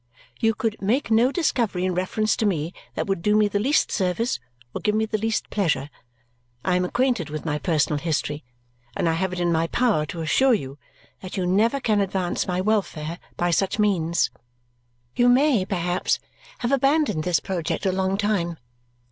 [0.39, 3.91] You could make no discovery in reference to me that would do me the least
[3.91, 4.39] service
[4.73, 5.91] or give me the least pleasure.
[6.65, 8.43] I am acquainted with my personal history,
[8.97, 10.79] and I have it in my power to assure you
[11.21, 14.31] that you never can advance my welfare by such means.
[15.15, 16.17] You may, perhaps,
[16.57, 18.57] have abandoned this project a long time.